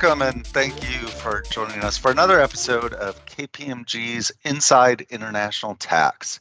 [0.00, 6.38] Welcome and thank you for joining us for another episode of KPMG's Inside International Tax,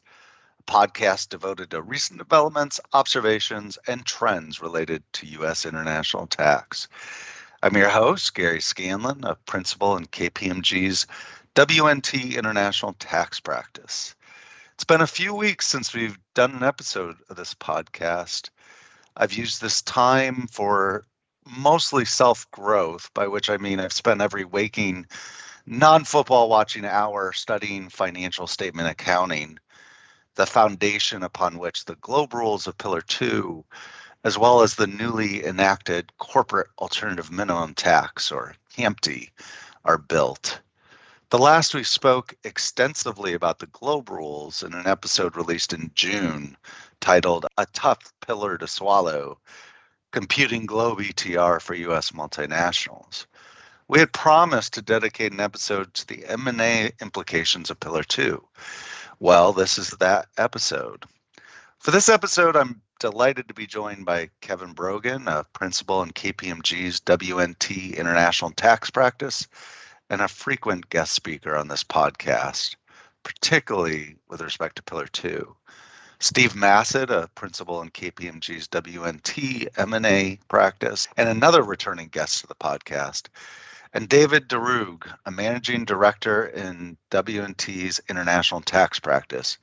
[0.60, 5.66] a podcast devoted to recent developments, observations, and trends related to U.S.
[5.66, 6.88] international tax.
[7.64, 11.08] I'm your host, Gary Scanlon, a principal in KPMG's
[11.55, 14.14] WNT International Tax Practice.
[14.76, 18.52] It's been a few weeks since we've done an episode of this podcast.
[19.16, 21.05] I've used this time for
[21.50, 25.06] mostly self growth, by which I mean I've spent every waking
[25.66, 29.60] non football watching hour studying financial statement accounting,
[30.36, 33.64] the foundation upon which the globe rules of Pillar 2,
[34.23, 39.30] as well as the newly enacted Corporate Alternative Minimum Tax, or CAMT,
[39.86, 40.62] are built.
[41.30, 46.56] The last we spoke extensively about the globe rules in an episode released in June
[47.02, 49.38] titled A Tough Pillar to Swallow
[50.11, 52.11] computing globe ETR for U.S.
[52.11, 53.25] multinationals.
[53.88, 58.44] We had promised to dedicate an episode to the M&A implications of Pillar 2.
[59.19, 61.05] Well, this is that episode.
[61.80, 66.99] For this episode, I'm delighted to be joined by Kevin Brogan, a principal in KPMG's
[67.02, 69.47] WNT International Tax Practice,
[70.09, 72.75] and a frequent guest speaker on this podcast,
[73.23, 75.55] particularly with respect to Pillar 2.
[76.20, 82.56] Steve Massett, a principal in KPMG's WNT M&A practice, and another returning guest to the
[82.56, 83.28] podcast,
[83.94, 89.60] and David Darug, a managing director in WNT's international tax practice,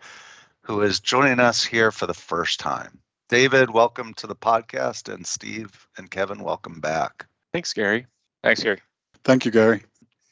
[0.62, 3.00] who is joining us here for the first time.
[3.28, 7.26] David, welcome to the podcast, and Steve and Kevin, welcome back.
[7.52, 8.06] Thanks, Gary.
[8.44, 8.80] Thanks, Gary.
[9.24, 9.82] Thank you, Gary.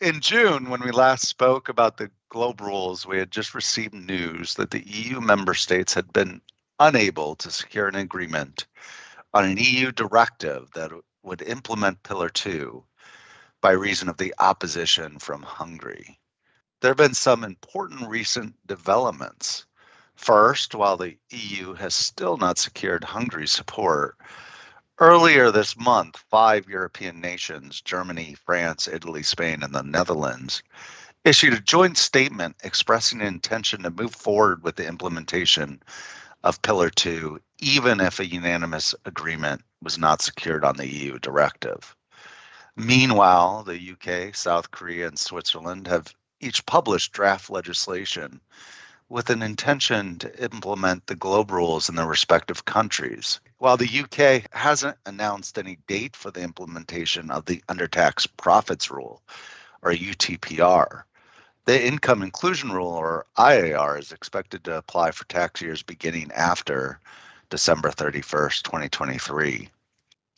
[0.03, 4.55] In June, when we last spoke about the globe rules, we had just received news
[4.55, 6.41] that the EU member states had been
[6.81, 8.67] unable to secure an agreement
[9.33, 10.91] on an EU directive that
[11.23, 12.85] would implement Pillar 2
[13.61, 16.19] by reason of the opposition from Hungary.
[16.81, 19.67] There have been some important recent developments.
[20.17, 24.19] First, while the EU has still not secured Hungary's support,
[25.03, 30.63] earlier this month, five European nations Germany, France, Italy, Spain, and the Netherlands
[31.25, 35.83] issued a joint statement expressing an intention to move forward with the implementation
[36.45, 41.97] of Pillar 2, even if a unanimous agreement was not secured on the EU directive.
[42.77, 48.41] Meanwhile, the UK, South Korea, and Switzerland have each published draft legislation
[49.13, 53.41] with an intention to implement the globe rules in their respective countries.
[53.59, 59.23] While the UK hasn't announced any date for the implementation of the undertax profits rule,
[59.83, 61.03] or UTPR,
[61.67, 66.99] the income inclusion rule, or IIR, is expected to apply for tax years beginning after
[67.51, 69.69] December 31st, 2023.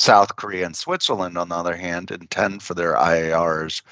[0.01, 3.83] South Korea and Switzerland, on the other hand, intend for their IIRs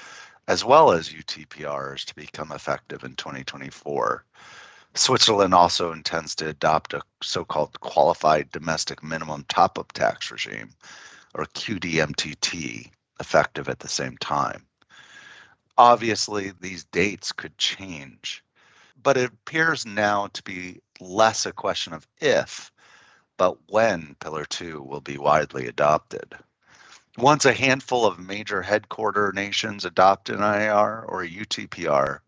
[0.49, 4.25] as well as UTPRs to become effective in 2024.
[4.95, 10.69] Switzerland also intends to adopt a so called qualified domestic minimum top up tax regime,
[11.33, 14.67] or QDMTT, effective at the same time.
[15.79, 18.43] Obviously, these dates could change,
[19.01, 22.71] but it appears now to be less a question of if,
[23.37, 26.35] but when Pillar 2 will be widely adopted.
[27.17, 32.19] Once a handful of major headquarter nations adopt an IR or a UTPR,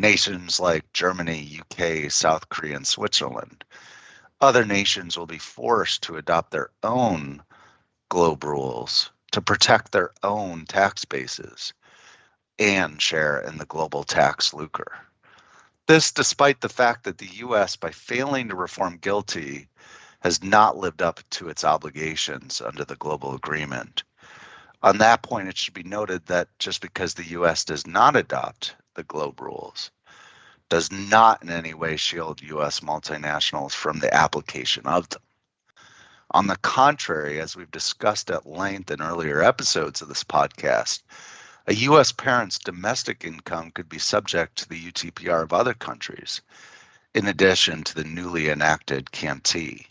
[0.00, 3.64] nations like Germany, UK, South Korea, and Switzerland,
[4.40, 7.42] other nations will be forced to adopt their own
[8.08, 11.72] globe rules to protect their own tax bases
[12.58, 14.98] and share in the global tax lucre.
[15.86, 19.66] This, despite the fact that the U.S., by failing to reform GILTI,
[20.20, 24.04] has not lived up to its obligations under the global agreement.
[24.82, 27.64] On that point, it should be noted that just because the U.S.
[27.64, 29.90] does not adopt the globe rules,
[30.68, 32.80] does not in any way shield U.S.
[32.80, 35.22] multinationals from the application of them.
[36.32, 41.00] On the contrary, as we've discussed at length in earlier episodes of this podcast,
[41.66, 42.12] a U.S.
[42.12, 46.42] parent's domestic income could be subject to the UTPR of other countries,
[47.14, 49.86] in addition to the newly enacted CAMT.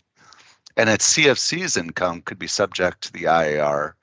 [0.76, 3.94] And its CFC's income could be subject to the IIR,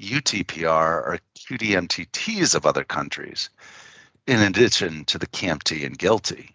[0.00, 3.50] UTPR, or QDMTTs of other countries,
[4.26, 6.54] in addition to the CAMT and GILTI.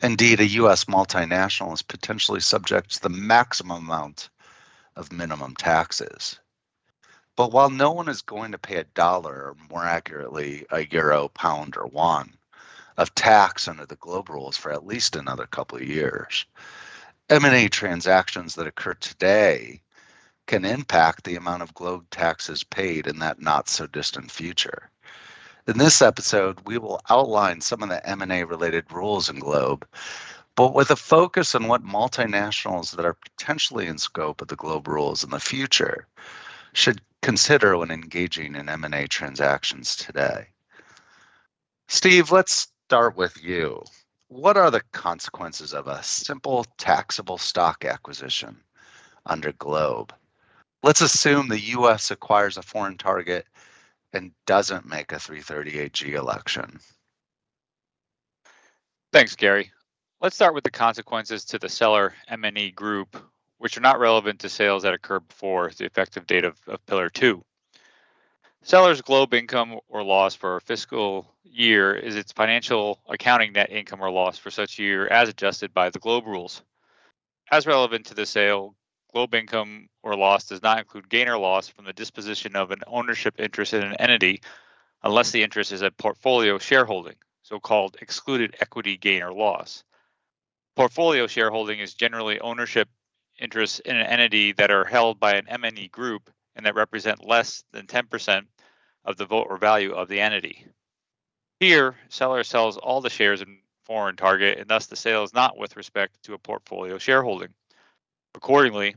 [0.00, 0.84] Indeed, a U.S.
[0.86, 4.30] multinational is potentially subject to the maximum amount
[4.96, 6.38] of minimum taxes.
[7.36, 11.28] But while no one is going to pay a dollar, or more accurately, a euro,
[11.28, 12.36] pound, or won,
[12.96, 16.46] of tax under the globe rules for at least another couple of years,
[17.28, 19.82] M&A transactions that occur today
[20.46, 24.90] can impact the amount of Globe taxes paid in that not so distant future.
[25.68, 29.86] In this episode, we will outline some of the M&A related rules in Globe,
[30.56, 34.88] but with a focus on what multinationals that are potentially in scope of the Globe
[34.88, 36.06] rules in the future
[36.72, 40.46] should consider when engaging in M&A transactions today.
[41.86, 43.84] Steve, let's start with you.
[44.28, 48.56] What are the consequences of a simple taxable stock acquisition
[49.26, 50.14] under Globe?
[50.82, 53.46] Let's assume the US acquires a foreign target
[54.12, 56.80] and doesn't make a 338G election.
[59.12, 59.70] Thanks, Gary.
[60.20, 63.16] Let's start with the consequences to the seller MNE group,
[63.58, 67.08] which are not relevant to sales that occur before the effective date of, of Pillar
[67.08, 67.42] 2.
[68.62, 74.00] Seller's globe income or loss for a fiscal year is its financial accounting net income
[74.00, 76.62] or loss for such year as adjusted by the globe rules.
[77.50, 78.74] As relevant to the sale,
[79.12, 82.80] globe income or loss does not include gain or loss from the disposition of an
[82.86, 84.40] ownership interest in an entity
[85.02, 89.84] unless the interest is a portfolio shareholding, so called excluded equity gain or loss.
[90.76, 92.88] Portfolio shareholding is generally ownership
[93.38, 97.64] interests in an entity that are held by an MNE group and that represent less
[97.72, 98.42] than 10%
[99.04, 100.66] of the vote or value of the entity.
[101.60, 105.56] Here, seller sells all the shares in foreign target and thus the sale is not
[105.56, 107.48] with respect to a portfolio shareholding.
[108.34, 108.94] Accordingly,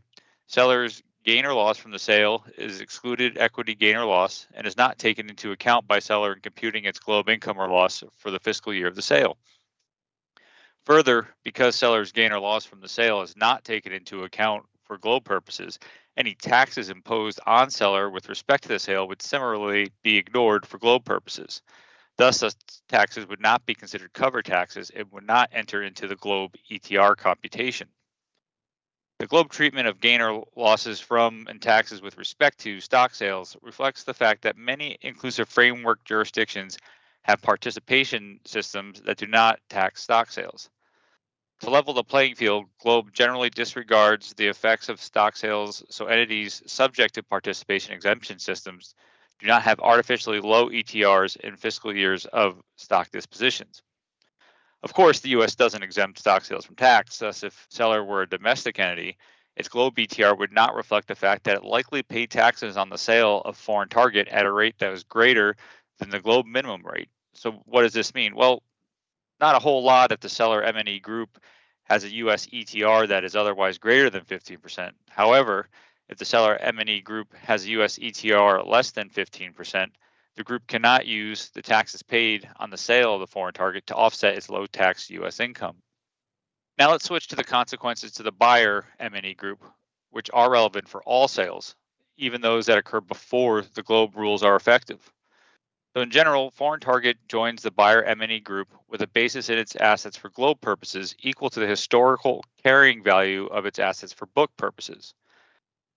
[0.48, 4.78] seller's gain or loss from the sale is excluded equity gain or loss and is
[4.78, 8.40] not taken into account by seller in computing its globe income or loss for the
[8.40, 9.38] fiscal year of the sale.
[10.86, 14.98] Further, because seller's gain or loss from the sale is not taken into account for
[14.98, 15.78] globe purposes,
[16.18, 20.80] any taxes imposed on seller with respect to the sale would similarly be ignored for
[20.80, 21.62] globe purposes.
[22.18, 22.54] Thus, the
[22.90, 27.16] taxes would not be considered cover taxes and would not enter into the globe ETR
[27.16, 27.88] computation.
[29.22, 33.56] The globe treatment of gain or losses from and taxes with respect to stock sales
[33.62, 36.80] reflects the fact that many inclusive framework jurisdictions
[37.22, 40.72] have participation systems that do not tax stock sales.
[41.60, 46.64] To level the playing field, Globe generally disregards the effects of stock sales, so entities
[46.66, 48.96] subject to participation exemption systems
[49.38, 53.84] do not have artificially low ETRs in fiscal years of stock dispositions.
[54.84, 55.56] Of course, the U.S.
[55.56, 59.18] doesn't exempt stock sales from tax, thus, if seller were a domestic entity,
[59.56, 62.98] its Globe ETR would not reflect the fact that it likely paid taxes on the
[62.98, 65.56] sale of foreign target at a rate that was greater
[66.00, 67.10] than the Globe minimum rate.
[67.34, 68.36] So, what does this mean?
[68.36, 68.64] Well,
[69.40, 71.40] not a whole lot if the seller MNE group
[71.84, 72.48] has a U.S.
[72.48, 74.92] ETR that is otherwise greater than 15%.
[75.10, 75.68] However,
[76.10, 78.00] if the seller MNE group has a U.S.
[78.00, 79.90] ETR less than 15%,
[80.36, 83.96] the group cannot use the taxes paid on the sale of the foreign target to
[83.96, 85.40] offset its low tax U.S.
[85.40, 85.78] income.
[86.78, 89.64] Now let's switch to the consequences to the buyer MNE group,
[90.10, 91.76] which are relevant for all sales,
[92.18, 95.12] even those that occur before the globe rules are effective.
[95.94, 99.76] So in general, foreign target joins the buyer MNE group with a basis in its
[99.76, 104.52] assets for globe purposes equal to the historical carrying value of its assets for book
[104.56, 105.14] purposes.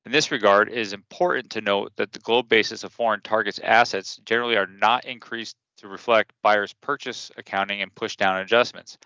[0.06, 3.58] In this regard, it is important to note that the globe basis of foreign targets
[3.58, 8.98] assets generally are not increased to reflect buyer's purchase accounting and push down adjustments.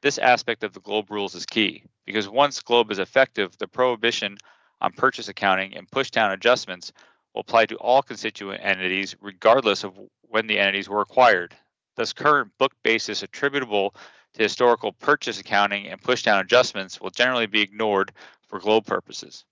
[0.00, 4.38] This aspect of the globe rules is key because once globe is effective, the prohibition
[4.80, 6.94] on purchase accounting and push down adjustments
[7.34, 9.92] will apply to all constituent entities regardless of
[10.22, 11.54] when the entities were acquired.
[11.96, 13.94] Thus, current book basis attributable
[14.32, 18.12] to historical purchase accounting and push down adjustments will generally be ignored
[18.48, 19.44] for globe purposes.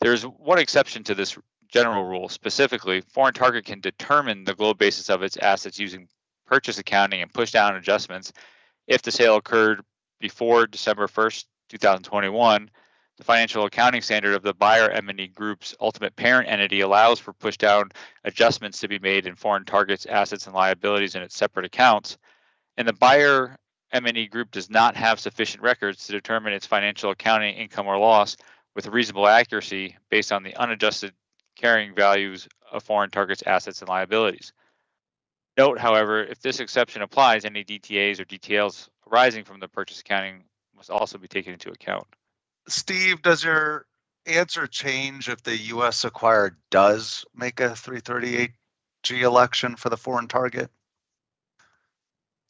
[0.00, 1.36] There's one exception to this
[1.68, 2.28] general rule.
[2.28, 6.08] Specifically, foreign target can determine the globe basis of its assets using
[6.46, 8.32] purchase accounting and push down adjustments
[8.86, 9.82] if the sale occurred
[10.18, 12.70] before December 1st, 2021.
[13.18, 17.58] The financial accounting standard of the buyer MNE group's ultimate parent entity allows for push
[17.58, 17.90] down
[18.24, 22.16] adjustments to be made in foreign targets assets and liabilities in its separate accounts.
[22.78, 23.58] And the buyer
[23.92, 28.38] MNE group does not have sufficient records to determine its financial accounting income or loss
[28.74, 31.12] with reasonable accuracy based on the unadjusted
[31.56, 34.52] carrying values of foreign targets assets and liabilities.
[35.56, 40.44] Note, however, if this exception applies, any DTAs or DTLs arising from the purchase accounting
[40.76, 42.06] must also be taken into account.
[42.68, 43.84] Steve, does your
[44.26, 46.04] answer change if the U.S.
[46.04, 48.52] acquirer does make a 338G
[49.22, 50.70] election for the foreign target?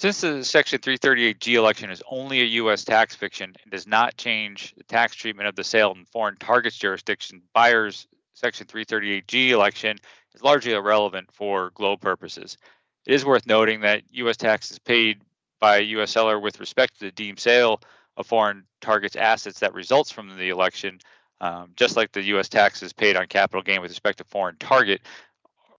[0.01, 2.85] Since the Section 338G election is only a U.S.
[2.85, 6.79] tax fiction and does not change the tax treatment of the sale in foreign targets
[6.79, 9.99] jurisdiction, buyer's Section 338G election
[10.35, 12.57] is largely irrelevant for globe purposes.
[13.05, 14.39] It is worth noting that U.S.
[14.39, 15.21] taxes paid
[15.61, 16.13] by a U.S.
[16.13, 17.83] seller with respect to the deemed sale
[18.17, 20.99] of foreign targets assets that results from the election
[21.43, 22.49] um, just like the U.S.
[22.49, 25.03] taxes paid on capital gain with respect to foreign target,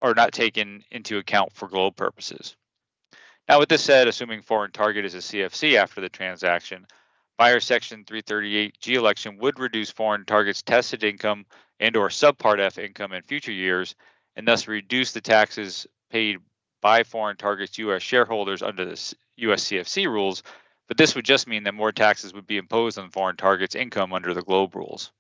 [0.04, 2.56] are not taken into account for globe purposes.
[3.52, 6.88] Now, with this said, assuming foreign target is a CFC after the transaction,
[7.38, 11.46] Buyer Section 338G election would reduce foreign targets tested income
[11.78, 13.94] and or subpart F income in future years
[14.38, 16.38] and thus reduce the taxes paid
[16.82, 18.02] by foreign targets U.S.
[18.02, 19.66] shareholders under the U.S.
[19.66, 20.44] CFC rules,
[20.88, 24.14] but this would just mean that more taxes would be imposed on foreign targets' income
[24.14, 25.12] under the GLOBE rules.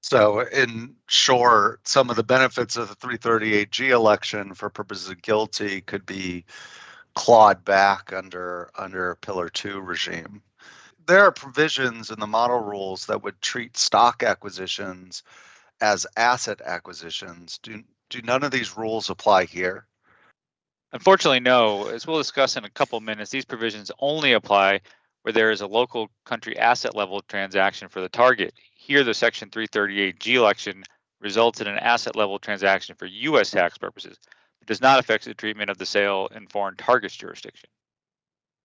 [0.00, 5.82] So, in short, some of the benefits of the 338G election for purposes of GILTI
[5.82, 6.46] could be
[7.14, 10.42] clawed back under under Pillar Two regime.
[11.06, 15.22] There are provisions in the model rules that would treat stock acquisitions
[15.80, 17.58] as asset acquisitions.
[17.62, 19.86] Do do none of these rules apply here?
[20.92, 21.88] Unfortunately, no.
[21.88, 24.80] As we'll discuss in a couple minutes, these provisions only apply
[25.22, 28.54] where there is a local country asset level transaction for the target.
[28.76, 30.84] Here, the Section 338G election
[31.20, 33.50] results in an asset level transaction for U.S.
[33.50, 34.18] tax purposes.
[34.64, 37.68] It does not affect the treatment of the sale in foreign targets jurisdiction.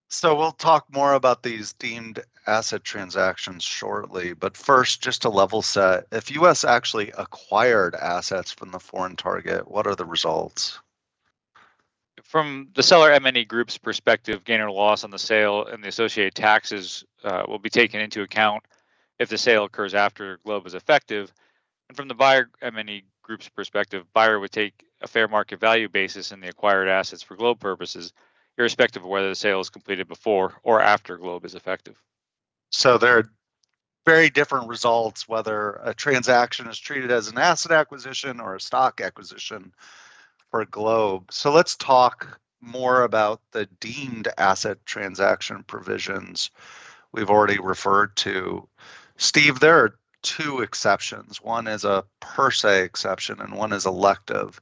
[0.08, 5.60] So we'll talk more about these deemed asset transactions shortly, but first, just to level
[5.60, 10.80] set, if US actually acquired assets from the foreign target, what are the results?
[12.22, 16.34] From the seller MNE group's perspective, gain or loss on the sale and the associated
[16.34, 18.64] taxes uh, will be taken into account
[19.18, 21.30] if the sale occurs after Globe is effective.
[21.88, 26.32] And from the buyer MNE group's perspective, buyer would take a fair market value basis
[26.32, 28.12] in the acquired assets for Globe purposes
[28.58, 31.94] irrespective of whether the sale is completed before or after Globe is effective.
[32.70, 33.30] So there are
[34.04, 39.00] very different results whether a transaction is treated as an asset acquisition or a stock
[39.00, 39.72] acquisition
[40.50, 41.30] for Globe.
[41.30, 46.50] So let's talk more about the deemed asset transaction provisions
[47.12, 48.68] we've already referred to.
[49.18, 51.42] Steve, there are two exceptions.
[51.42, 54.60] One is a per se exception and one is elective.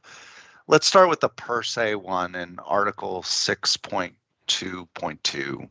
[0.66, 5.68] Let's start with the per se one in Article 6.2.2.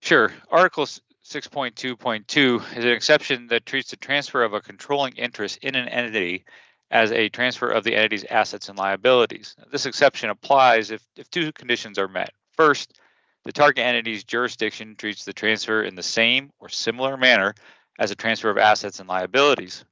[0.00, 0.32] Sure.
[0.50, 5.88] Article 6.2.2 is an exception that treats the transfer of a controlling interest in an
[5.88, 6.44] entity
[6.90, 9.56] as a transfer of the entity's assets and liabilities.
[9.72, 12.32] This exception applies if, if two conditions are met.
[12.52, 13.00] First,
[13.44, 17.54] the target entity's jurisdiction treats the transfer in the same or similar manner
[17.98, 19.84] as a transfer of assets and liabilities.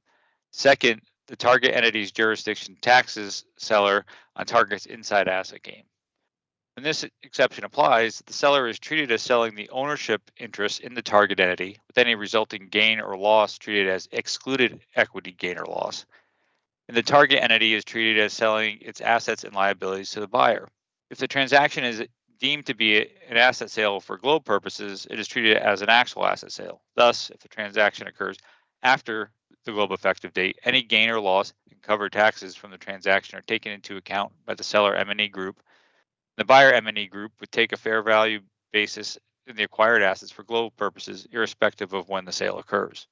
[0.51, 4.05] Second, the target entity's jurisdiction taxes seller
[4.35, 5.83] on target's inside asset gain.
[6.75, 11.03] When this exception applies, the seller is treated as selling the ownership interest in the
[11.03, 16.05] target entity, with any resulting gain or loss treated as excluded equity gain or loss.
[16.87, 20.67] And the target entity is treated as selling its assets and liabilities to the buyer.
[21.11, 22.03] If the transaction is
[22.43, 26.25] deemed to be an asset sale for globe purposes, it is treated as an actual
[26.25, 26.81] asset sale.
[26.93, 28.37] Thus, if the transaction occurs
[28.83, 29.31] after
[29.63, 33.43] the globe effective date, any gain or loss and covered taxes from the transaction are
[33.43, 35.63] taken into account by the seller MNE group.
[36.35, 38.41] The buyer MNE group would take a fair value
[38.73, 43.07] basis in the acquired assets for global purposes, irrespective of when the sale occurs.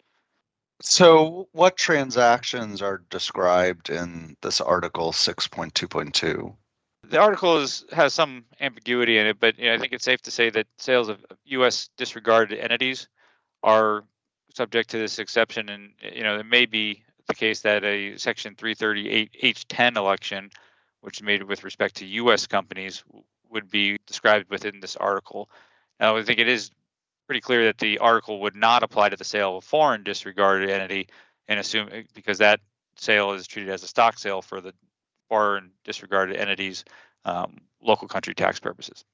[0.81, 6.53] So, what transactions are described in this article 6.2.2?
[7.09, 10.21] The article is, has some ambiguity in it, but you know, I think it's safe
[10.23, 11.89] to say that sales of U.S.
[11.97, 13.07] disregarded entities
[13.63, 14.03] are
[14.55, 18.55] subject to this exception, and you know it may be the case that a Section
[18.55, 20.51] 338 H10 election,
[21.01, 22.47] which is made with respect to U.S.
[22.47, 23.03] companies,
[23.49, 25.49] would be described within this article.
[25.99, 26.71] Now, I think it is
[27.27, 30.69] pretty clear that the article would not apply to the sale of a foreign disregarded
[30.69, 31.07] entity,
[31.47, 32.59] and assume because that
[32.95, 34.73] sale is treated as a stock sale for the
[35.31, 36.83] foreign disregarded entities
[37.23, 39.05] um, local country tax purposes.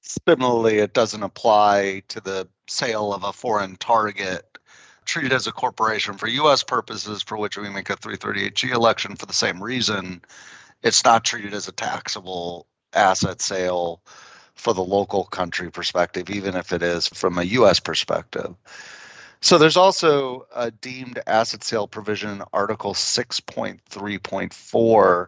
[0.00, 4.56] Similarly, it doesn't apply to the sale of a foreign target
[5.04, 6.62] treated as a corporation for U.S.
[6.62, 10.22] purposes, for which we make a 338G election for the same reason.
[10.84, 14.02] It's not treated as a taxable asset sale
[14.54, 17.80] for the local country perspective, even if it is from a U.S.
[17.80, 18.54] perspective.
[19.46, 25.26] So there's also a deemed asset sale provision, Article 6.3.4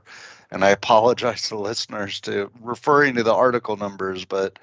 [0.51, 4.59] and I apologize to listeners to referring to the article numbers, but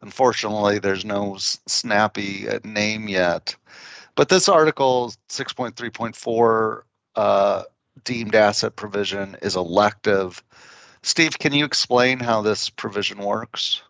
[0.00, 3.54] unfortunately, there's no snappy uh, name yet.
[4.14, 6.80] But this article 6.3.4
[7.14, 7.62] uh,
[8.04, 10.42] deemed asset provision is elective.
[11.02, 13.82] Steve, can you explain how this provision works?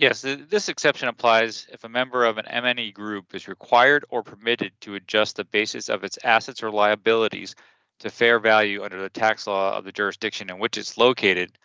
[0.00, 4.70] Yes, this exception applies if a member of an MNE group is required or permitted
[4.82, 7.56] to adjust the basis of its assets or liabilities
[7.98, 11.58] to fair value under the tax law of the jurisdiction in which it's located,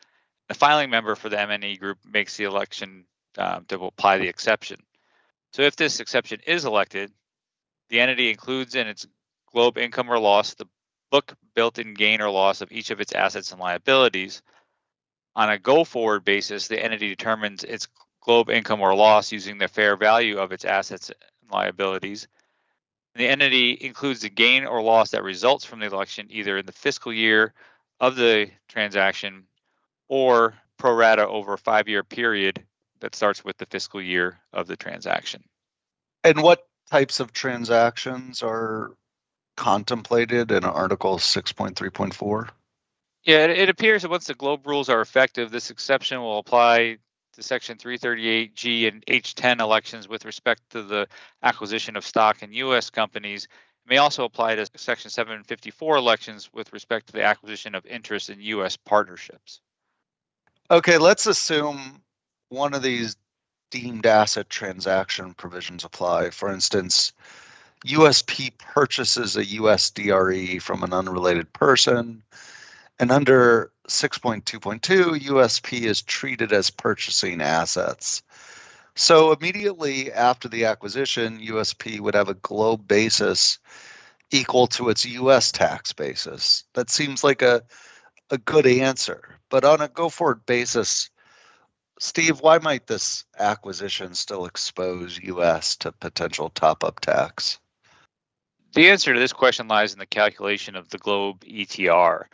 [0.47, 3.05] the filing member for the MNE group makes the election
[3.37, 4.79] um, to apply the exception.
[5.51, 7.11] So if this exception is elected,
[7.89, 9.05] the entity includes in its
[9.51, 10.65] globe income or loss, the
[11.11, 14.41] book built in gain or loss of each of its assets and liabilities.
[15.35, 17.87] On a go forward basis, the entity determines its
[18.23, 22.27] globe income or loss using the fair value of its assets and liabilities.
[23.15, 26.71] The entity includes the gain or loss that results from the election either in the
[26.71, 27.53] fiscal year
[27.99, 29.45] of the transaction
[30.07, 32.63] or pro rata over a five year period
[33.01, 35.43] that starts with the fiscal year of the transaction.
[36.23, 38.95] And what types of transactions are
[39.57, 42.49] contemplated in Article 6.3.4?
[43.25, 46.97] Yeah, it, it, appears that once the globe rules are effective, this exception will apply
[47.33, 51.07] to Section 338G and H10 elections with respect to the
[51.41, 52.89] acquisition of stock in U.S.
[52.89, 53.47] companies.
[53.85, 58.39] May also apply to Section 754 elections with respect to the acquisition of interest in
[58.39, 58.77] U.S.
[58.77, 59.59] partnerships.
[60.71, 62.01] Okay, let's assume
[62.49, 63.17] one of these
[63.71, 66.29] deemed asset transaction provisions apply.
[66.29, 67.11] For instance,
[67.85, 72.23] USP purchases a USDRE from an unrelated person
[72.99, 78.23] and under 6.2.2, USP is treated as purchasing assets.
[78.95, 83.59] So immediately after the acquisition, USP would have a globe basis
[84.31, 86.63] equal to its US tax basis.
[86.73, 87.63] That seems like a,
[88.29, 89.39] a good answer.
[89.49, 91.09] But on a go forward basis,
[91.99, 97.59] Steve, why might this acquisition still expose US to potential top up tax?
[98.73, 102.25] The answer to this question lies in the calculation of the globe ETR.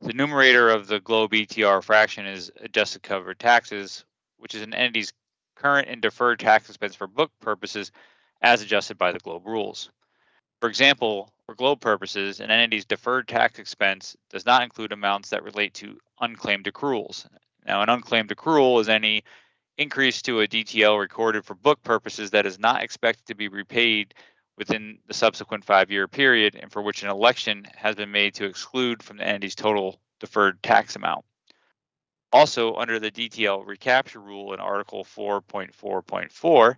[0.00, 4.04] The numerator of the globe ETR fraction is adjusted covered taxes,
[4.36, 5.12] which is an entity's
[5.56, 7.90] current and deferred tax expense for book purposes
[8.40, 9.90] as adjusted by the globe rules.
[10.60, 15.42] For example, for globe purposes, an entity's deferred tax expense does not include amounts that
[15.42, 17.26] relate to unclaimed accruals.
[17.66, 19.24] Now, an unclaimed accrual is any
[19.78, 24.14] increase to a DTL recorded for book purposes that is not expected to be repaid
[24.58, 28.44] within the subsequent five year period and for which an election has been made to
[28.44, 31.24] exclude from the entity's total deferred tax amount.
[32.32, 36.76] Also, under the DTL recapture rule in Article 4.4.4,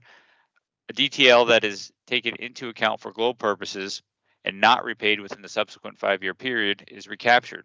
[0.88, 4.02] a DTL that is taken into account for globe purposes
[4.44, 7.64] and not repaid within the subsequent five year period is recaptured.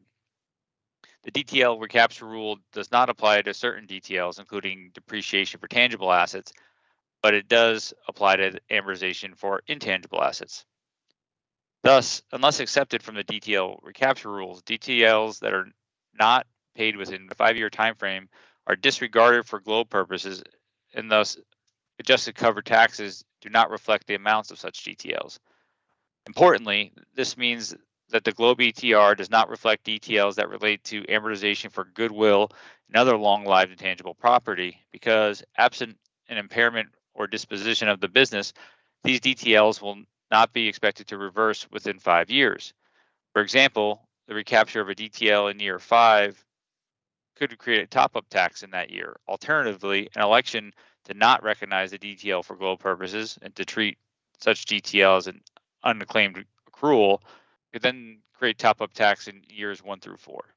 [1.24, 6.54] The DTL recapture rule does not apply to certain DTLs, including depreciation for tangible assets,
[7.22, 10.66] but it does apply to amortization for intangible assets.
[11.84, 15.68] Thus, unless accepted from the DTL recapture rules, DTLs that are
[16.18, 18.28] not paid within the five-year time frame
[18.68, 20.44] are disregarded for globe purposes,
[20.94, 21.38] and thus
[22.00, 25.40] adjusted covered taxes do not reflect the amounts of such DTLs.
[26.28, 27.76] Importantly, this means
[28.10, 32.50] that the globe ETR does not reflect DTLs that relate to amortization for goodwill
[32.88, 35.98] and other long-lived intangible property because absent
[36.30, 38.54] an impairment or disposition of the business,
[39.04, 39.98] these DTLs will
[40.32, 42.74] not be expected to reverse within five years.
[43.34, 46.44] For example, the recapture of a DTL in year five
[47.36, 49.18] could create a top up tax in that year.
[49.28, 50.74] Alternatively, an election
[51.06, 53.98] to not recognize the DTL for global purposes and to treat
[54.40, 55.42] such DTL as an
[55.84, 57.20] unclaimed accrual
[57.72, 60.56] could then create top up tax in years one through four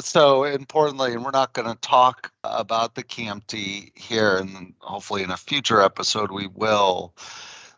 [0.00, 5.30] so importantly, and we're not going to talk about the CAMT here, and hopefully in
[5.30, 7.14] a future episode we will.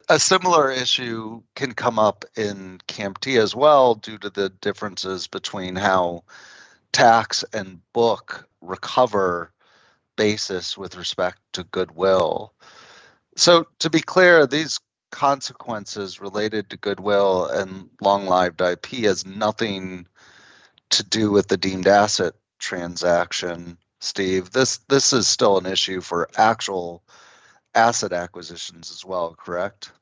[0.09, 5.76] A similar issue can come up in CAMT as well due to the differences between
[5.76, 6.24] how
[6.92, 9.52] tax and book recover
[10.16, 12.52] basis with respect to goodwill.
[13.37, 20.07] So, to be clear, these consequences related to goodwill and long lived IP has nothing
[20.90, 24.51] to do with the deemed asset transaction, Steve.
[24.51, 27.03] This this is still an issue for actual
[27.74, 29.92] asset acquisitions as well, correct?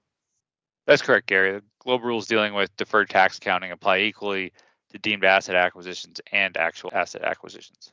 [0.86, 1.52] That's correct, Gary.
[1.52, 4.52] The Globe rules dealing with deferred tax accounting apply equally
[4.90, 7.92] to deemed asset acquisitions and actual asset acquisitions.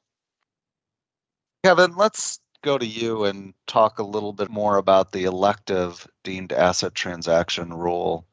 [1.64, 6.52] Kevin, let's go to you and talk a little bit more about the elective deemed
[6.52, 8.26] asset transaction rule.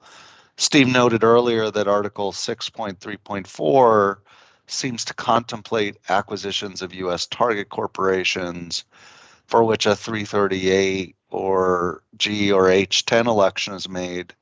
[0.57, 4.16] Steve noted earlier that Article 6.3.4
[4.72, 7.26] seems to contemplate acquisitions of U.S.
[7.26, 8.85] target corporations
[9.46, 14.35] for which a 338 or G or H10 election is made,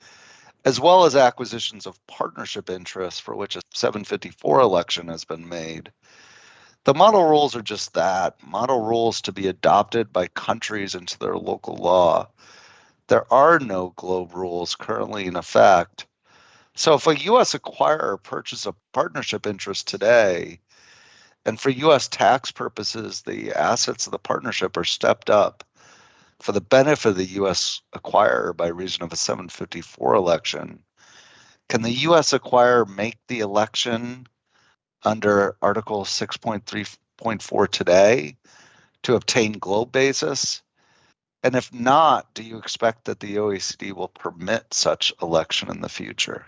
[0.64, 5.90] as well as acquisitions of partnership interests for which a 754 election has been made.
[6.84, 11.36] The model rules are just that model rules to be adopted by countries into their
[11.36, 12.28] local law.
[13.08, 16.06] There are no globe rules currently in effect
[16.78, 17.54] so if a U.S.
[17.54, 20.60] acquirer purchases a partnership interest today,
[21.44, 22.06] and for U.S.
[22.06, 25.64] tax purposes, the assets of the partnership are stepped up
[26.40, 27.82] for the benefit of the U.S.
[27.94, 30.84] acquirer by reason of a 754 election,
[31.68, 32.32] can the U.S.
[32.32, 34.26] acquirer make the election
[35.02, 38.36] under Article 6.3.4 today
[39.02, 40.62] to obtain globe basis?
[41.42, 45.88] And if not, do you expect that the OECD will permit such election in the
[45.88, 46.46] future?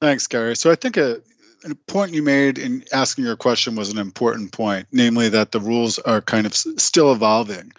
[0.00, 0.56] Thanks, Gary.
[0.56, 1.20] So I think a,
[1.64, 5.60] a, point you made in asking your question was an important point, namely that the
[5.60, 7.72] rules are kind of still evolving.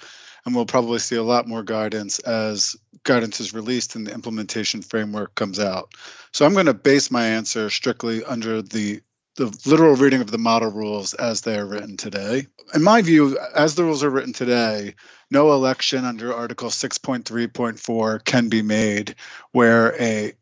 [0.45, 4.81] And we'll probably see a lot more guidance as guidance is released and the implementation
[4.81, 5.93] framework comes out.
[6.33, 9.01] So I'm going to base my answer strictly under the
[9.35, 12.45] the literal reading of the model rules as they are written today.
[12.73, 14.95] In my view, as the rules are written today,
[15.31, 19.15] no election under Article 6.3.4 can be made
[19.53, 20.33] where a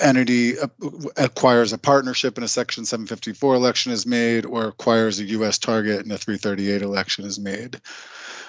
[0.00, 0.54] entity
[1.16, 5.58] acquires a partnership in a Section 754 election is made or acquires a U.S.
[5.58, 7.80] target in a 338 election is made.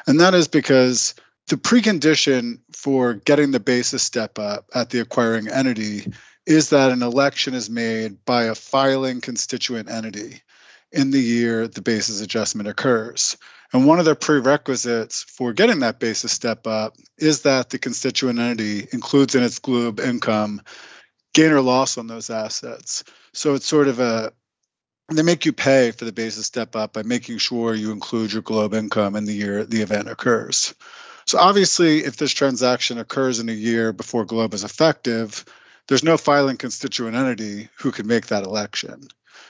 [0.08, 1.16] And that is because
[1.48, 6.12] the precondition for getting the basis step up at the acquiring entity
[6.46, 10.42] is that an election is made by a filing constituent entity
[10.92, 13.38] in the year the basis adjustment occurs.
[13.74, 18.40] And one of the prerequisites for getting that basis step up is that the constituent
[18.40, 20.62] entity includes in its GLOBE income
[21.36, 23.04] gain or loss on those assets.
[23.34, 24.32] So it's sort of a
[25.14, 28.42] they make you pay for the basis step up by making sure you include your
[28.42, 30.74] GLOBE income in the year the event occurs.
[31.28, 35.46] So obviously, if this transaction occurs in a year before GLOBE is effective,
[35.88, 39.08] there's no filing constituent entity who can make that election.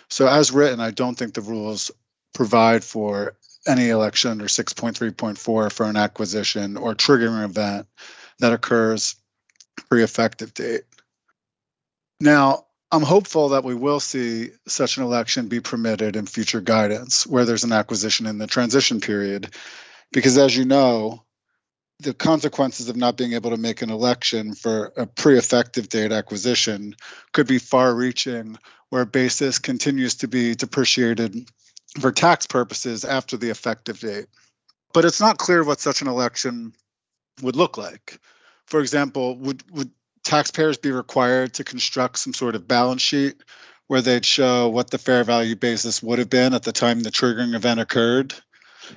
[0.10, 1.92] So as written, I don't think the rules
[2.34, 7.88] provide for any election under 6.3.4 for an acquisition or triggering event
[8.40, 9.16] that occurs
[9.90, 10.84] pre-effective date.
[12.20, 17.26] Now, I'm hopeful that we will see such an election be permitted in future guidance
[17.28, 19.54] where there's an acquisition in the transition period.
[20.12, 21.24] Because as you know,
[22.00, 26.96] the consequences of not being able to make an election for a pre-effective date acquisition
[27.34, 28.58] could be far-reaching
[28.90, 31.50] where basis continues to be depreciated
[32.00, 34.28] for tax purposes after the effective date
[34.94, 36.74] but it's not clear what such an election
[37.42, 38.20] would look like
[38.66, 39.92] for example would would
[40.26, 43.36] taxpayers be required to construct some sort of balance sheet
[43.88, 47.12] where they'd show what the fair value basis would have been at the time the
[47.12, 48.34] triggering event occurred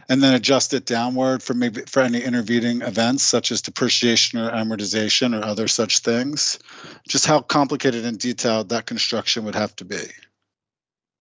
[0.09, 4.51] and then adjust it downward for maybe for any intervening events such as depreciation or
[4.51, 6.59] amortization or other such things.
[7.07, 10.03] Just how complicated and detailed that construction would have to be.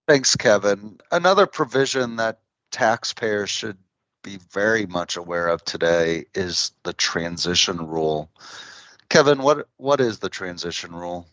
[0.07, 0.99] Thanks, Kevin.
[1.11, 2.39] Another provision that
[2.71, 3.77] taxpayers should
[4.23, 8.29] be very much aware of today is the transition rule.
[9.09, 11.27] Kevin, what what is the transition rule?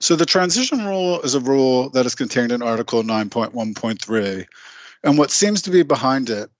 [0.00, 4.46] So the transition rule is a rule that is contained in Article 9.1.3
[5.04, 6.50] and what seems to be behind it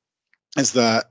[0.57, 1.07] is that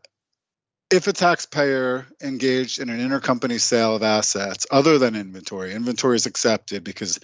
[0.92, 6.28] if a taxpayer engaged in an intercompany sale of assets other than inventory, inventory is
[6.28, 7.20] accepted because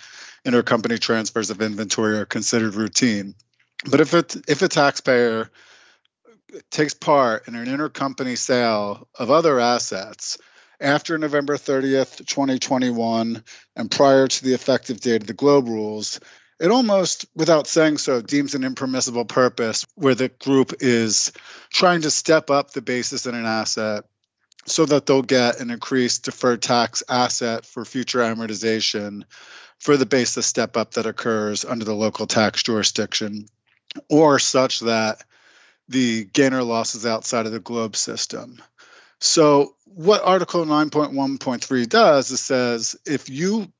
[0.45, 3.35] intercompany transfers of inventory are considered routine.
[3.89, 5.51] But if it if a taxpayer
[6.71, 10.39] takes part in an intercompany sale of other assets
[10.81, 13.43] after November 30th, 2021,
[13.75, 16.19] and prior to the effective date of the GLOBE rules,
[16.59, 21.31] it almost, without saying so, deems an impermissible purpose where the group is
[21.71, 24.05] trying to step up the basis in an asset
[24.65, 29.23] so that they'll get an increased deferred tax asset for future amortization
[29.79, 33.45] for the basis step up that occurs under the local tax jurisdiction,
[34.09, 35.23] or such that
[35.87, 38.61] the gain or loss is outside of the globe system.
[39.21, 43.71] So, what Article 9.1.3 does is says if you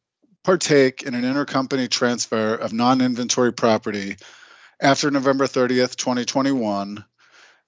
[0.44, 4.18] partake in an intercompany transfer of non inventory property
[4.82, 7.06] after November 30th, 2021,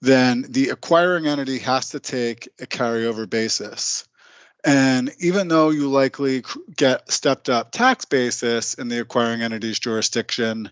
[0.01, 4.07] then the acquiring entity has to take a carryover basis.
[4.63, 6.43] And even though you likely
[6.75, 10.71] get stepped up tax basis in the acquiring entity's jurisdiction,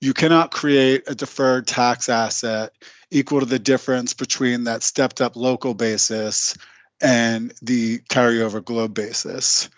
[0.00, 2.72] you cannot create a deferred tax asset
[3.10, 6.56] equal to the difference between that stepped up local basis
[7.00, 9.68] and the carryover globe basis.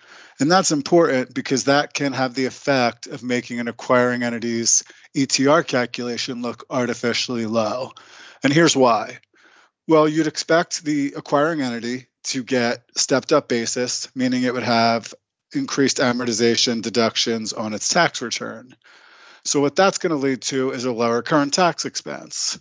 [0.40, 4.84] And that's important because that can have the effect of making an acquiring entity's
[5.16, 7.92] ETR calculation look artificially low.
[8.44, 9.18] And here's why.
[9.88, 15.12] Well, you'd expect the acquiring entity to get stepped up basis, meaning it would have
[15.54, 18.76] increased amortization deductions on its tax return.
[19.44, 22.60] So, what that's going to lead to is a lower current tax expense.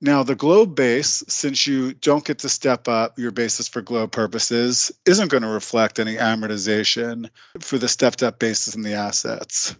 [0.00, 4.12] Now, the globe base, since you don't get to step up your basis for globe
[4.12, 7.28] purposes, isn't going to reflect any amortization
[7.60, 9.74] for the stepped up basis in the assets.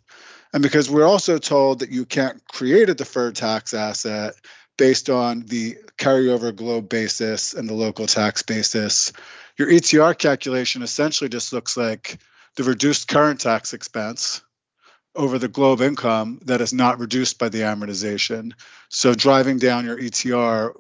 [0.53, 4.35] And because we're also told that you can't create a deferred tax asset
[4.77, 9.13] based on the carryover globe basis and the local tax basis,
[9.57, 12.19] your ETR calculation essentially just looks like
[12.57, 14.43] the reduced current tax expense
[15.19, 18.53] over the globe income that is not reduced by the amortization.
[18.89, 20.75] So driving down your ETR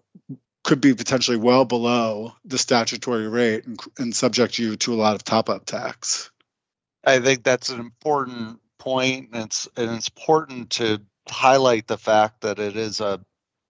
[0.63, 5.17] could be potentially well below the statutory rate and, and subject you to a lot
[5.17, 6.31] of top up tax.
[7.05, 12.43] I think that's an important point, and it's and it's important to highlight the fact
[12.43, 13.21] that it is a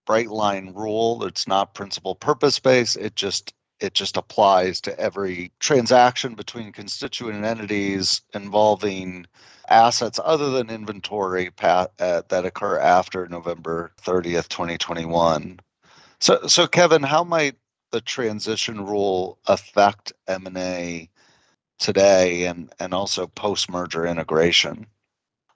[0.05, 1.23] bright line rule.
[1.23, 2.97] It's not principal purpose based.
[2.97, 9.25] It just it just applies to every transaction between constituent entities involving
[9.69, 15.59] assets other than inventory uh, that occur after November 30th, 2021.
[16.19, 17.55] So, so Kevin, how might
[17.91, 21.09] the transition rule affect M&A
[21.79, 24.85] today and, and also post-merger integration?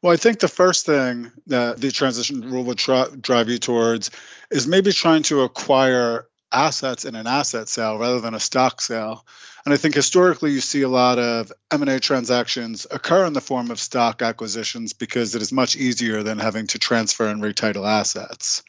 [0.02, 4.12] Well, I think the first thing that the transition rule would try, drive you towards
[4.52, 9.26] is maybe trying to acquire assets in an asset sale rather than a stock sale.
[9.66, 13.72] And I think historically you see a lot of M&A transactions occur in the form
[13.72, 18.62] of stock acquisitions because it is much easier than having to transfer and retitle assets.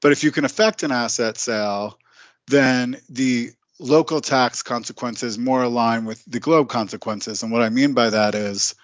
[0.00, 1.98] But if you can effect an asset sale,
[2.46, 7.42] then the local tax consequences more align with the globe consequences.
[7.42, 8.74] And what I mean by that is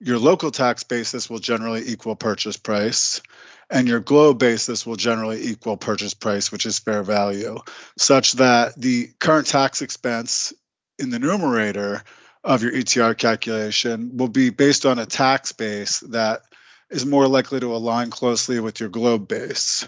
[0.00, 3.20] your local tax basis will generally equal purchase price
[3.70, 7.58] and your globe basis will generally equal purchase price, which is fair value,
[7.98, 10.52] such that the current tax expense
[10.98, 12.02] in the numerator
[12.44, 16.42] of your ETR calculation will be based on a tax base that
[16.90, 19.86] is more likely to align closely with your globe base.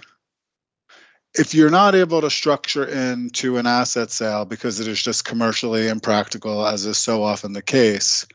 [1.35, 5.87] If you're not able to structure into an asset sale because it is just commercially
[5.87, 8.27] impractical, as is so often the case,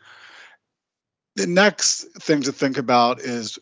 [1.35, 3.59] the next thing to think about is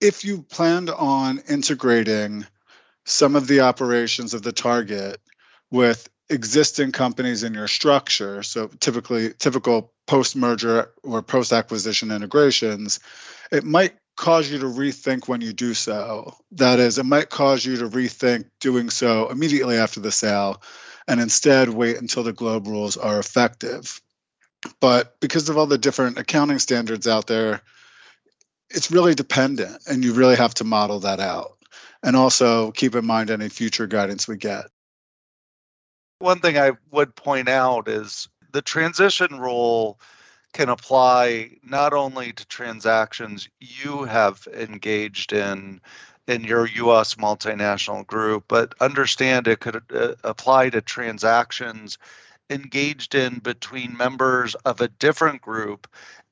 [0.00, 2.46] if you planned on integrating
[3.04, 5.20] some of the operations of the target
[5.70, 13.00] with existing companies in your structure, so typically typical post-merger or post-acquisition integrations,
[13.50, 16.34] it might cause you to rethink when you do so.
[16.52, 20.62] That is, it might cause you to rethink doing so immediately after the sale
[21.08, 24.00] and instead wait until the globe rules are effective.
[24.80, 27.62] But because of all the different accounting standards out there,
[28.70, 31.56] it's really dependent and you really have to model that out.
[32.02, 34.66] And also keep in mind any future guidance we get.
[36.18, 39.98] One thing i would point out is the transition rule
[40.52, 45.80] can apply not only to transactions you have engaged in
[46.26, 51.98] in your US multinational group but understand it could uh, apply to transactions
[52.50, 55.86] engaged in between members of a different group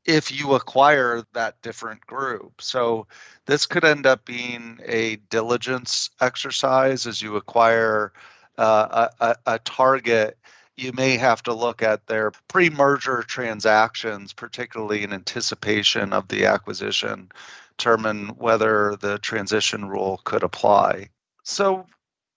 [0.08, 2.62] if you acquire that different group.
[2.62, 3.06] So
[3.44, 8.14] this could end up being a diligence exercise as you acquire
[8.56, 10.38] uh, a, a, target.
[10.78, 16.46] You may have to look at their pre merger transactions, particularly in anticipation of the
[16.46, 17.30] acquisition,
[17.76, 21.10] determine whether the transition rule could apply.
[21.44, 21.84] So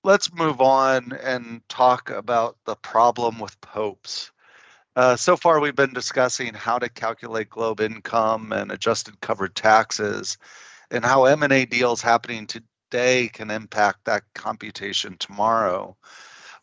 [0.04, 4.32] let's move on and talk about the problem with popes.
[4.96, 10.38] Uh, so far, we've been discussing how to calculate globe income and adjusted covered taxes,
[10.92, 15.96] and how M&A deals happening today can impact that computation tomorrow.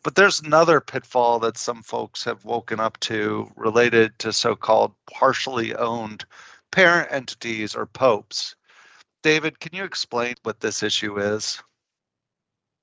[0.03, 5.75] But there's another pitfall that some folks have woken up to related to so-called partially
[5.75, 6.23] owned
[6.71, 8.55] parent entities or popes.
[9.23, 11.61] David, can you explain what this issue is?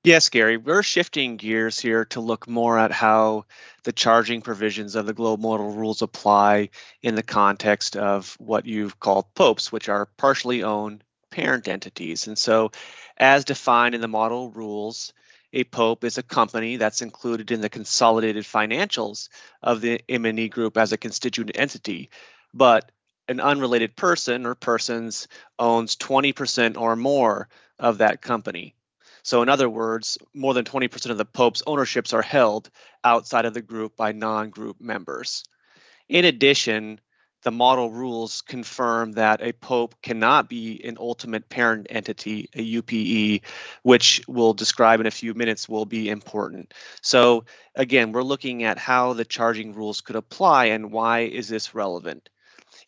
[0.07, 3.45] Yes, Gary, we're shifting gears here to look more at how
[3.83, 6.69] the charging provisions of the global model rules apply
[7.03, 12.29] in the context of what you've called popes, which are partially owned parent entities.
[12.29, 12.71] And so,
[13.16, 15.12] as defined in the model rules,
[15.53, 19.29] a POPE is a company that's included in the consolidated financials
[19.61, 22.11] of the MNE group as a constituent entity,
[22.55, 22.92] but
[23.27, 25.27] an unrelated person or persons
[25.59, 27.49] owns 20% or more
[27.81, 28.75] of that company.
[29.26, 32.70] So, in other words, more than 20% of the Pope's ownerships are held
[33.02, 35.42] outside of the group by non group members.
[36.08, 37.00] In addition,
[37.42, 43.42] the model rules confirm that a pope cannot be an ultimate parent entity, a UPE,
[43.82, 46.72] which we'll describe in a few minutes will be important.
[47.02, 51.74] So again, we're looking at how the charging rules could apply and why is this
[51.74, 52.28] relevant.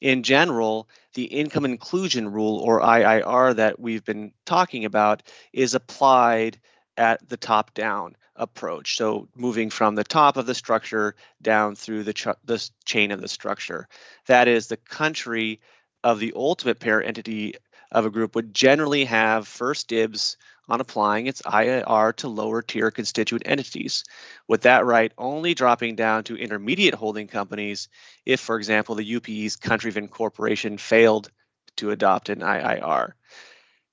[0.01, 0.89] In general,
[1.19, 5.21] the income inclusion rule or IIR that we've been talking about
[5.53, 6.61] is applied
[6.97, 8.97] at the top down approach.
[8.97, 13.21] So moving from the top of the structure down through the, ch- the chain of
[13.21, 13.89] the structure.
[14.29, 15.59] That is, the country
[16.05, 17.55] of the ultimate parent entity
[17.91, 20.37] of a group would generally have first dibs
[20.69, 24.05] on applying its IIR to lower tier constituent entities,
[24.47, 27.89] with that right only dropping down to intermediate holding companies
[28.27, 31.31] if, for example, the UPE's country of incorporation failed
[31.77, 33.13] to adopt an IIR.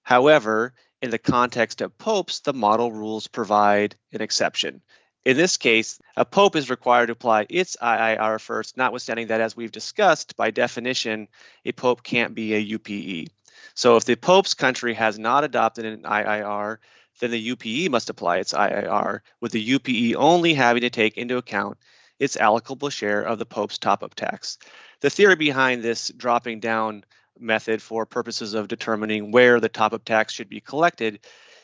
[0.03, 4.81] However, in the context of popes, the model rules provide an exception.
[5.25, 9.57] In this case, a pope is required to apply its IIR first, notwithstanding that, as
[9.57, 11.27] we've discussed, by definition,
[11.65, 13.29] a pope can't be a UPE.
[13.73, 16.77] So if the pope's country has not adopted an IIR,
[17.19, 21.37] then the UPE must apply its IIR, with the UPE only having to take into
[21.37, 21.77] account
[22.19, 24.57] its allocable share of the pope's top up tax.
[25.01, 27.03] The theory behind this dropping down
[27.39, 31.19] method for purposes of determining where the top up tax should be collected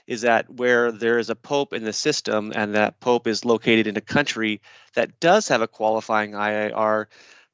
[0.08, 3.88] is that where there is a pope in the system and that pope is located
[3.88, 4.62] in a country
[4.96, 7.06] that does have a qualifying IIR,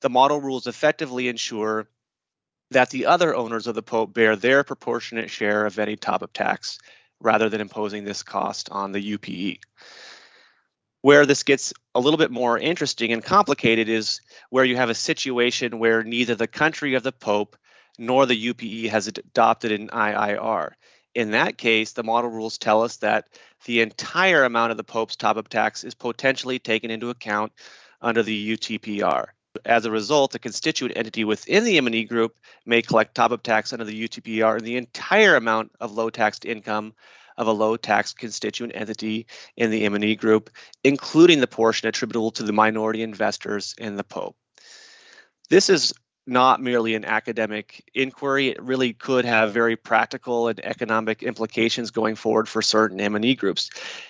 [0.01, 1.87] the model rules effectively ensure
[2.71, 6.33] that the other owners of the pope bear their proportionate share of any top up
[6.33, 6.79] tax
[7.19, 9.59] rather than imposing this cost on the UPE.
[11.01, 14.95] Where this gets a little bit more interesting and complicated is where you have a
[14.95, 17.55] situation where neither the country of the pope
[17.97, 20.71] nor the UPE has adopted an IIR.
[21.15, 23.27] In that case, the model rules tell us that
[23.65, 27.53] the entire amount of the Pope's top up tax is potentially taken into account
[27.99, 29.25] under the UTPR.
[29.65, 33.73] As a result, a constituent entity within the MNE group may collect top up tax
[33.73, 36.93] under the UTPR in the entire amount of low taxed income
[37.37, 40.49] of a low tax constituent entity in the MNE group,
[40.83, 44.35] including the portion attributable to the minority investors in the Pope.
[45.49, 45.93] This is
[46.27, 48.49] not merely an academic inquiry.
[48.49, 53.69] It really could have very practical and economic implications going forward for certain MNE groups.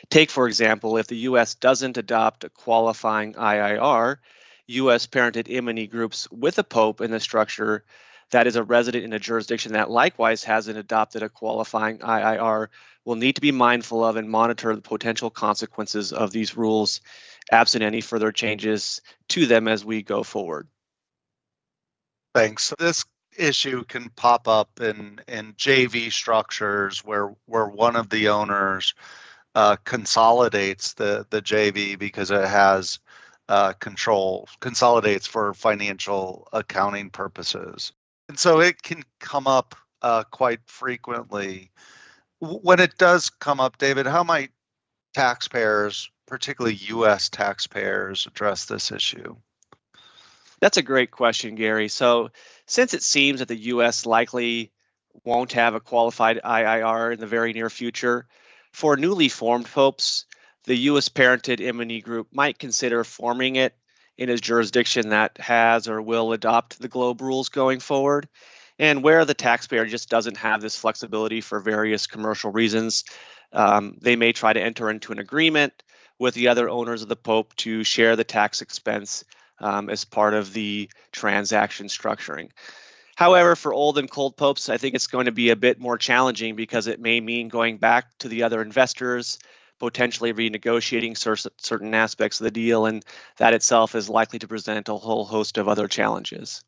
[0.10, 1.54] Take, for example, if the U.S.
[1.54, 4.18] doesn't adopt a qualifying IIR,
[4.68, 5.08] U.S.
[5.08, 7.84] parented MNE groups with a pope in the structure
[8.32, 12.68] that is a resident in a jurisdiction that likewise hasn't adopted a qualifying IIR
[13.06, 17.00] will need to be mindful of and monitor the potential consequences of these rules
[17.52, 20.68] absent any further changes to them as we go forward.
[22.36, 22.74] Thanks.
[22.78, 23.06] This
[23.38, 28.94] issue can pop up in in JV structures where where one of the owners
[29.56, 33.00] uh, consolidates the the JV because it has
[33.50, 37.92] uh, control consolidates for financial accounting purposes,
[38.30, 41.72] and so it can come up uh, quite frequently.
[42.40, 44.52] When it does come up, David, how might
[45.14, 47.30] taxpayers, particularly U.S.
[47.30, 49.36] taxpayers, address this issue?
[50.60, 51.88] That's a great question, Gary.
[51.88, 52.30] So,
[52.66, 54.06] since it seems that the U.S.
[54.06, 54.72] likely
[55.24, 58.28] won't have a qualified IIR in the very near future,
[58.72, 60.26] for newly formed popes,
[60.68, 61.08] the U.S.
[61.08, 63.74] parented MNE group might consider forming it
[64.18, 68.28] in a jurisdiction that has or will adopt the globe rules going forward.
[68.78, 73.06] And where the taxpayer just doesn't have this flexibility for various commercial reasons,
[73.54, 75.84] um, they may try to enter into an agreement
[76.20, 79.24] with the other owners of the Pope to share the tax expense
[79.60, 82.50] um, as part of the transaction structuring.
[83.16, 85.98] However, for old and cold popes, I think it's going to be a bit more
[85.98, 89.40] challenging because it may mean going back to the other investors,
[89.80, 91.18] potentially renegotiating
[91.60, 93.04] certain aspects of the deal, and
[93.38, 96.64] that itself is likely to present a whole host of other challenges.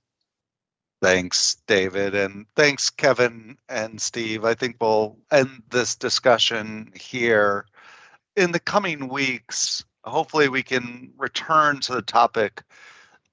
[1.02, 2.14] Thanks, David.
[2.14, 4.44] And thanks, Kevin and Steve.
[4.44, 7.66] I think we'll end this discussion here.
[8.36, 12.64] In the coming weeks, hopefully we can return to the topic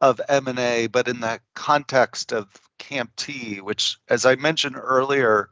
[0.01, 5.49] of M&A, but in the context of CAMT, which, as I mentioned earlier,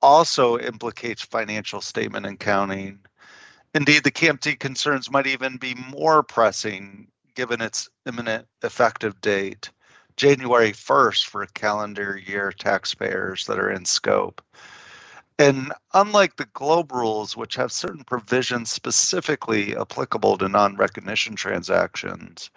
[0.00, 3.00] also implicates financial statement accounting.
[3.76, 9.68] Indeed, the CAMT concerns might even be more pressing given its imminent effective date,
[10.16, 14.40] January 1st for calendar year taxpayers that are in scope.
[15.38, 22.48] And unlike the GLOBE rules, which have certain provisions specifically applicable to non recognition transactions,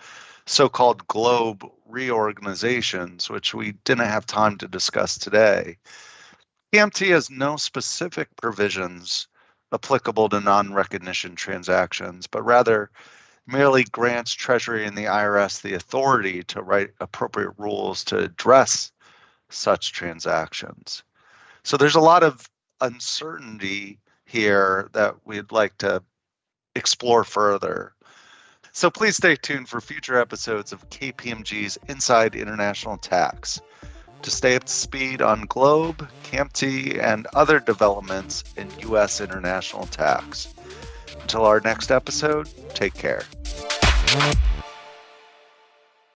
[0.45, 5.79] so called GLOBE reorganizations, which we didn't have time to discuss today,
[6.71, 9.27] CAMT has no specific provisions
[9.73, 12.89] applicable to non recognition transactions, but rather
[13.47, 18.91] merely grants Treasury and the IRS the authority to write appropriate rules to address
[19.49, 21.03] such transactions.
[21.63, 22.47] So there's a lot of
[22.81, 26.03] uncertainty here that we'd like to
[26.75, 27.93] explore further.
[28.71, 33.59] So please stay tuned for future episodes of KPMG's Inside International Tax
[34.21, 39.21] to stay up to speed on Globe, CAMT, and other developments in U.S.
[39.21, 40.53] international tax.
[41.21, 43.23] Until our next episode, take care.